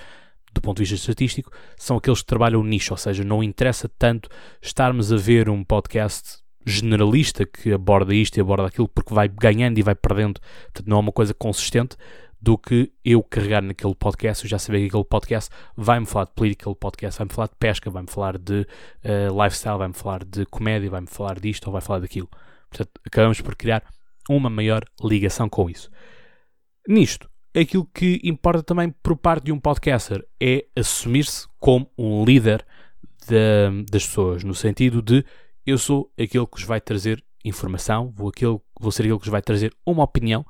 do 0.54 0.62
ponto 0.62 0.78
de 0.78 0.90
vista 0.90 0.96
estatístico, 0.96 1.52
são 1.78 1.98
aqueles 1.98 2.22
que 2.22 2.28
trabalham 2.28 2.64
nicho, 2.64 2.94
ou 2.94 2.98
seja, 2.98 3.24
não 3.24 3.44
interessa 3.44 3.90
tanto 3.98 4.30
estarmos 4.62 5.14
a 5.14 5.18
ver 5.18 5.50
um 5.50 5.64
podcast 5.64 6.40
generalista 6.66 7.46
que 7.46 7.72
aborda 7.72 8.14
isto 8.14 8.38
e 8.38 8.42
aborda 8.42 8.68
aquilo 8.68 8.88
porque 8.88 9.14
vai 9.14 9.28
ganhando 9.28 9.78
e 9.78 9.84
vai 9.84 9.96
perdendo, 9.96 10.40
portanto 10.64 10.88
não 10.88 10.98
é 10.98 11.00
uma 11.00 11.12
coisa 11.12 11.34
consistente 11.34 11.96
do 12.42 12.58
que 12.58 12.92
eu 13.06 13.24
carregar 13.24 13.62
naquele 13.62 13.96
podcast, 13.96 14.44
eu 14.44 14.50
já 14.50 14.60
saber 14.60 14.82
que 14.82 14.88
aquele 14.88 15.06
podcast 15.06 15.50
vai-me 15.76 16.06
falar 16.06 16.26
de 16.26 16.32
política, 16.32 16.64
aquele 16.64 16.76
podcast 16.76 17.18
vai-me 17.20 17.34
falar 17.34 17.48
de 17.48 17.56
pesca, 17.58 17.90
vai-me 17.90 18.10
falar 18.10 18.38
de 18.38 18.62
uh, 18.62 19.44
lifestyle, 19.44 19.78
vai-me 19.78 19.94
falar 19.94 20.24
de 20.24 20.46
comédia, 20.48 20.90
vai-me 20.90 21.08
falar 21.08 21.40
disto 21.40 21.68
ou 21.68 21.72
vai 21.72 21.82
falar 21.82 22.00
daquilo. 22.00 22.30
Portanto, 22.70 22.92
acabamos 23.06 23.42
por 23.42 23.56
criar 23.56 23.84
uma 24.30 24.50
maior 24.50 24.84
ligação 25.04 25.48
com 25.48 25.70
isso. 25.70 25.90
Nisto, 26.88 27.30
aquilo 27.56 27.86
que 27.86 28.20
importa 28.24 28.64
também 28.64 28.94
por 29.04 29.18
parte 29.18 29.46
de 29.46 29.52
um 29.52 29.60
podcaster 29.60 30.26
é 30.42 30.66
assumir-se 30.76 31.48
como 31.60 31.90
um 31.98 32.24
líder 32.24 32.66
de, 33.28 33.84
das 33.92 34.06
pessoas, 34.06 34.44
no 34.44 34.54
sentido 34.54 35.02
de 35.02 35.26
eu 35.66 35.78
sou 35.78 36.12
aquele 36.18 36.46
que 36.46 36.58
vos 36.58 36.64
vai 36.64 36.80
trazer 36.80 37.24
informação, 37.44 38.12
vou, 38.16 38.30
aquele, 38.30 38.58
vou 38.80 38.92
ser 38.92 39.04
aquele 39.04 39.18
que 39.18 39.26
vos 39.26 39.32
vai 39.32 39.42
trazer 39.42 39.76
uma 39.86 40.04
opinião. 40.04 40.46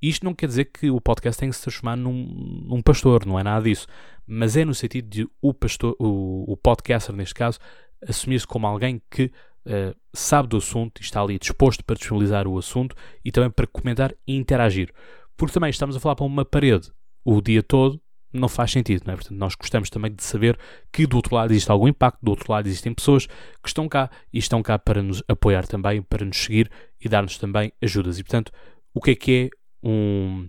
Isto 0.00 0.24
não 0.24 0.34
quer 0.34 0.46
dizer 0.46 0.66
que 0.66 0.90
o 0.90 1.00
podcast 1.00 1.38
tenha 1.38 1.50
que 1.50 1.56
se 1.56 1.62
transformar 1.62 1.96
num, 1.96 2.64
num 2.64 2.80
pastor, 2.80 3.26
não 3.26 3.38
é 3.38 3.42
nada 3.42 3.64
disso. 3.64 3.86
Mas 4.26 4.56
é 4.56 4.64
no 4.64 4.74
sentido 4.74 5.08
de 5.08 5.28
o, 5.42 5.52
pastor, 5.52 5.94
o, 5.98 6.50
o 6.50 6.56
podcaster, 6.56 7.14
neste 7.14 7.34
caso, 7.34 7.58
assumir-se 8.06 8.46
como 8.46 8.66
alguém 8.66 9.02
que 9.10 9.30
uh, 9.70 9.96
sabe 10.12 10.48
do 10.48 10.56
assunto 10.56 11.00
e 11.00 11.04
está 11.04 11.22
ali 11.22 11.38
disposto 11.38 11.84
para 11.84 11.96
disponibilizar 11.96 12.46
o 12.46 12.58
assunto 12.58 12.94
e 13.24 13.30
também 13.30 13.50
para 13.50 13.66
comentar 13.66 14.12
e 14.26 14.34
interagir. 14.34 14.92
Porque 15.36 15.54
também 15.54 15.70
estamos 15.70 15.96
a 15.96 16.00
falar 16.00 16.16
para 16.16 16.26
uma 16.26 16.44
parede 16.44 16.90
o 17.24 17.40
dia 17.40 17.62
todo, 17.62 18.00
não 18.32 18.48
faz 18.48 18.70
sentido, 18.70 19.04
não 19.06 19.14
é? 19.14 19.16
Portanto, 19.16 19.38
nós 19.38 19.54
gostamos 19.54 19.90
também 19.90 20.12
de 20.12 20.22
saber 20.22 20.58
que 20.92 21.06
do 21.06 21.16
outro 21.16 21.34
lado 21.34 21.52
existe 21.52 21.70
algum 21.70 21.88
impacto, 21.88 22.18
do 22.22 22.30
outro 22.30 22.52
lado 22.52 22.66
existem 22.66 22.92
pessoas 22.94 23.26
que 23.26 23.68
estão 23.68 23.88
cá 23.88 24.10
e 24.32 24.38
estão 24.38 24.62
cá 24.62 24.78
para 24.78 25.02
nos 25.02 25.22
apoiar 25.28 25.66
também, 25.66 26.02
para 26.02 26.24
nos 26.24 26.36
seguir 26.36 26.70
e 27.00 27.08
dar-nos 27.08 27.38
também 27.38 27.72
ajudas. 27.82 28.18
E 28.18 28.22
portanto, 28.22 28.52
o 28.94 29.00
que 29.00 29.10
é 29.12 29.14
que 29.14 29.32
é 29.32 29.88
um 29.88 30.48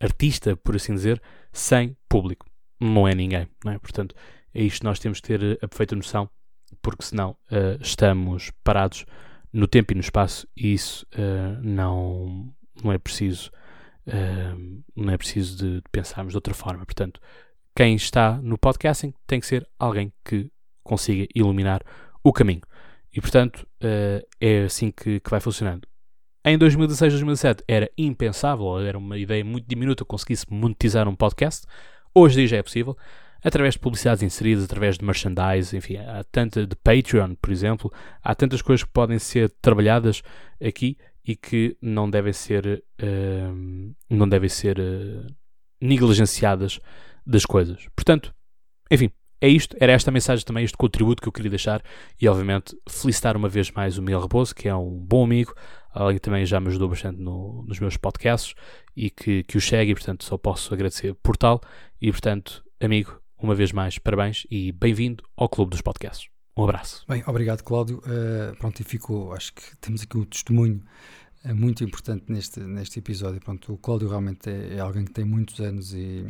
artista, 0.00 0.56
por 0.56 0.74
assim 0.76 0.94
dizer, 0.94 1.20
sem 1.52 1.96
público? 2.08 2.46
Não 2.80 3.06
é 3.06 3.14
ninguém, 3.14 3.48
não 3.64 3.72
é? 3.72 3.78
Portanto, 3.78 4.14
é 4.52 4.62
isto 4.62 4.80
que 4.80 4.84
nós 4.84 4.98
temos 4.98 5.20
que 5.20 5.28
ter 5.28 5.58
a 5.62 5.68
perfeita 5.68 5.94
noção, 5.94 6.28
porque 6.82 7.04
senão 7.04 7.36
uh, 7.50 7.80
estamos 7.80 8.50
parados 8.62 9.04
no 9.52 9.66
tempo 9.66 9.92
e 9.92 9.94
no 9.94 10.00
espaço 10.00 10.46
e 10.56 10.72
isso 10.72 11.06
uh, 11.14 11.60
não, 11.62 12.52
não 12.82 12.92
é 12.92 12.98
preciso 12.98 13.50
Uh, 14.08 14.84
não 14.94 15.12
é 15.12 15.18
preciso 15.18 15.56
de, 15.56 15.74
de, 15.80 15.88
pensarmos 15.90 16.32
de 16.32 16.36
outra 16.36 16.54
forma. 16.54 16.86
Portanto, 16.86 17.20
quem 17.74 17.96
está 17.96 18.40
no 18.40 18.56
podcasting 18.56 19.12
tem 19.26 19.40
que 19.40 19.46
ser 19.48 19.68
alguém 19.76 20.12
que 20.24 20.48
consiga 20.84 21.26
iluminar 21.34 21.82
o 22.22 22.32
caminho. 22.32 22.62
E, 23.12 23.20
portanto, 23.20 23.66
é 24.40 24.62
assim 24.62 24.92
que, 24.92 25.18
que 25.18 25.28
vai 25.28 25.40
funcionando. 25.40 25.88
Em 26.48 26.56
2016, 26.56 27.14
2017 27.14 27.64
era 27.66 27.90
impensável, 27.98 28.78
era 28.78 28.96
uma 28.96 29.18
ideia 29.18 29.44
muito 29.44 29.66
diminuta 29.66 30.04
conseguisse 30.04 30.46
monetizar 30.48 31.08
um 31.08 31.16
podcast. 31.16 31.66
Hoje 32.14 32.46
já 32.46 32.58
é 32.58 32.62
possível, 32.62 32.96
através 33.46 33.74
de 33.74 33.78
publicidades 33.78 34.24
inseridas, 34.24 34.64
através 34.64 34.98
de 34.98 35.04
merchandise, 35.04 35.76
enfim, 35.76 35.98
há 35.98 36.24
tanta 36.24 36.66
de 36.66 36.74
Patreon, 36.74 37.36
por 37.40 37.52
exemplo, 37.52 37.92
há 38.20 38.34
tantas 38.34 38.60
coisas 38.60 38.82
que 38.82 38.90
podem 38.90 39.20
ser 39.20 39.48
trabalhadas 39.62 40.20
aqui 40.60 40.98
e 41.24 41.36
que 41.36 41.76
não 41.80 42.10
devem 42.10 42.32
ser, 42.32 42.82
uh, 43.00 43.94
não 44.10 44.28
devem 44.28 44.48
ser 44.48 44.80
uh, 44.80 45.32
negligenciadas 45.80 46.80
das 47.24 47.46
coisas. 47.46 47.86
Portanto, 47.94 48.34
enfim, 48.90 49.12
é 49.40 49.48
isto, 49.48 49.76
era 49.78 49.92
esta 49.92 50.10
mensagem 50.10 50.44
também, 50.44 50.64
este 50.64 50.76
contributo 50.76 51.22
que 51.22 51.28
eu 51.28 51.32
queria 51.32 51.50
deixar 51.50 51.80
e, 52.20 52.28
obviamente, 52.28 52.76
felicitar 52.88 53.36
uma 53.36 53.48
vez 53.48 53.70
mais 53.70 53.96
o 53.96 54.02
Miguel 54.02 54.22
Raposo, 54.22 54.56
que 54.56 54.68
é 54.68 54.74
um 54.74 54.90
bom 54.90 55.22
amigo, 55.22 55.54
alguém 55.92 56.16
que 56.16 56.22
também 56.22 56.44
já 56.44 56.58
me 56.58 56.66
ajudou 56.66 56.88
bastante 56.88 57.20
no, 57.20 57.64
nos 57.68 57.78
meus 57.78 57.96
podcasts 57.96 58.54
e 58.96 59.08
que, 59.08 59.44
que 59.44 59.56
o 59.56 59.60
segue, 59.60 59.92
e, 59.92 59.94
portanto, 59.94 60.24
só 60.24 60.36
posso 60.36 60.74
agradecer 60.74 61.14
por 61.22 61.36
tal. 61.36 61.60
E, 62.00 62.10
portanto, 62.10 62.64
amigo, 62.80 63.20
uma 63.38 63.54
vez 63.54 63.72
mais, 63.72 63.98
parabéns 63.98 64.46
e 64.50 64.72
bem-vindo 64.72 65.24
ao 65.36 65.48
Clube 65.48 65.70
dos 65.70 65.80
Podcasts. 65.80 66.28
Um 66.56 66.64
abraço. 66.64 67.04
Bem, 67.06 67.22
obrigado, 67.26 67.62
Cláudio. 67.62 67.98
Uh, 67.98 68.56
pronto, 68.56 68.80
e 68.80 68.84
ficou, 68.84 69.32
acho 69.32 69.52
que 69.52 69.76
temos 69.76 70.02
aqui 70.02 70.16
um 70.16 70.24
testemunho 70.24 70.82
uh, 71.44 71.54
muito 71.54 71.84
importante 71.84 72.24
neste, 72.32 72.60
neste 72.60 72.98
episódio. 72.98 73.40
Pronto, 73.40 73.74
o 73.74 73.78
Cláudio 73.78 74.08
realmente 74.08 74.48
é, 74.48 74.76
é 74.76 74.80
alguém 74.80 75.04
que 75.04 75.12
tem 75.12 75.24
muitos 75.24 75.60
anos 75.60 75.92
e, 75.92 76.24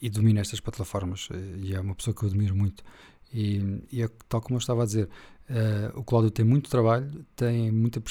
e 0.00 0.08
domina 0.08 0.40
estas 0.40 0.58
plataformas 0.58 1.28
uh, 1.28 1.34
e 1.60 1.74
é 1.74 1.80
uma 1.80 1.94
pessoa 1.94 2.14
que 2.14 2.24
eu 2.24 2.28
admiro 2.28 2.56
muito. 2.56 2.82
E, 3.30 3.84
e 3.92 4.02
é 4.02 4.08
tal 4.26 4.40
como 4.40 4.56
eu 4.56 4.60
estava 4.60 4.82
a 4.82 4.86
dizer, 4.86 5.08
Uh, 5.48 5.98
o 5.98 6.04
Cláudio 6.04 6.30
tem 6.30 6.44
muito 6.44 6.68
trabalho, 6.68 7.24
tem 7.34 7.72
muita 7.72 8.02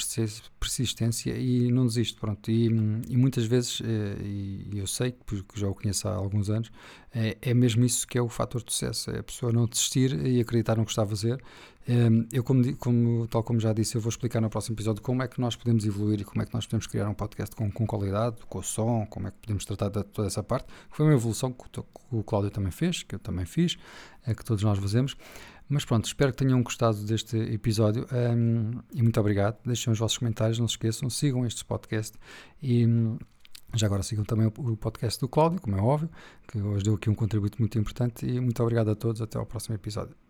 persistência 0.58 1.30
e 1.38 1.70
não 1.70 1.86
desiste, 1.86 2.18
pronto. 2.18 2.50
E, 2.50 2.66
e 2.66 3.16
muitas 3.16 3.44
vezes, 3.44 3.78
uh, 3.78 3.84
e 4.24 4.68
eu 4.74 4.88
sei, 4.88 5.12
porque 5.24 5.60
já 5.60 5.68
o 5.68 5.74
conheço 5.74 6.08
há 6.08 6.14
alguns 6.14 6.50
anos, 6.50 6.68
é, 7.14 7.38
é 7.40 7.54
mesmo 7.54 7.84
isso 7.84 8.06
que 8.08 8.18
é 8.18 8.22
o 8.22 8.28
fator 8.28 8.60
de 8.62 8.72
sucesso, 8.72 9.12
é 9.12 9.20
a 9.20 9.22
pessoa 9.22 9.52
não 9.52 9.66
desistir 9.66 10.14
e 10.26 10.40
acreditar 10.40 10.76
no 10.76 10.84
que 10.84 10.90
está 10.90 11.04
a 11.04 11.06
fazer. 11.06 11.40
Uh, 11.88 12.26
eu, 12.32 12.42
como, 12.42 12.76
como, 12.76 13.28
tal 13.28 13.44
como 13.44 13.60
já 13.60 13.72
disse, 13.72 13.94
eu 13.94 14.00
vou 14.00 14.10
explicar 14.10 14.40
no 14.40 14.50
próximo 14.50 14.74
episódio 14.74 15.00
como 15.00 15.22
é 15.22 15.28
que 15.28 15.40
nós 15.40 15.54
podemos 15.54 15.86
evoluir 15.86 16.20
e 16.20 16.24
como 16.24 16.42
é 16.42 16.44
que 16.44 16.52
nós 16.52 16.66
podemos 16.66 16.88
criar 16.88 17.08
um 17.08 17.14
podcast 17.14 17.54
com, 17.54 17.70
com 17.70 17.86
qualidade, 17.86 18.38
com 18.48 18.60
som, 18.64 19.06
como 19.08 19.28
é 19.28 19.30
que 19.30 19.36
podemos 19.38 19.64
tratar 19.64 19.90
de 19.90 20.02
toda 20.02 20.26
essa 20.26 20.42
parte, 20.42 20.66
que 20.90 20.96
foi 20.96 21.06
uma 21.06 21.14
evolução 21.14 21.52
que 21.52 21.64
o, 21.64 21.82
que 21.84 21.88
o 22.10 22.24
Cláudio 22.24 22.50
também 22.50 22.72
fez, 22.72 23.04
que 23.04 23.14
eu 23.14 23.18
também 23.20 23.46
fiz, 23.46 23.78
que 24.34 24.44
todos 24.44 24.62
nós 24.62 24.78
fazemos. 24.78 25.16
Mas 25.68 25.84
pronto, 25.84 26.06
espero 26.06 26.32
que 26.32 26.38
tenham 26.38 26.62
gostado 26.62 26.98
deste 27.04 27.36
episódio 27.36 28.06
um, 28.10 28.80
e 28.94 29.02
muito 29.02 29.20
obrigado. 29.20 29.58
Deixem 29.64 29.92
os 29.92 29.98
vossos 29.98 30.16
comentários, 30.16 30.58
não 30.58 30.66
se 30.66 30.72
esqueçam, 30.72 31.10
sigam 31.10 31.44
este 31.44 31.64
podcast 31.64 32.18
e 32.62 32.86
hum, 32.86 33.18
já 33.74 33.86
agora 33.86 34.02
sigam 34.02 34.24
também 34.24 34.46
o 34.46 34.76
podcast 34.76 35.20
do 35.20 35.28
Cláudio, 35.28 35.60
como 35.60 35.76
é 35.76 35.80
óbvio, 35.80 36.08
que 36.46 36.58
hoje 36.58 36.84
deu 36.84 36.94
aqui 36.94 37.10
um 37.10 37.14
contributo 37.14 37.58
muito 37.58 37.78
importante 37.78 38.26
e 38.26 38.40
muito 38.40 38.62
obrigado 38.62 38.90
a 38.90 38.94
todos. 38.94 39.20
Até 39.20 39.38
ao 39.38 39.44
próximo 39.44 39.74
episódio. 39.74 40.27